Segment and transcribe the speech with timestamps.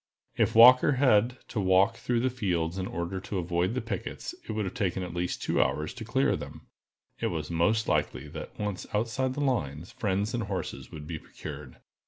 [0.35, 4.53] If Walker had to walk through the fields in order to avoid the pickets, it
[4.53, 6.65] would take at least two hours to clear them.
[7.19, 11.77] It was most likely that, once outside the lines, friends and horses would be procured.